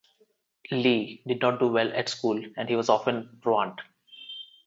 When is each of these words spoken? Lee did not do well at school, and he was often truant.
Lee 0.71 1.21
did 1.27 1.41
not 1.41 1.59
do 1.59 1.67
well 1.67 1.93
at 1.95 2.09
school, 2.09 2.43
and 2.57 2.67
he 2.67 2.75
was 2.75 2.89
often 2.89 3.39
truant. 3.43 3.79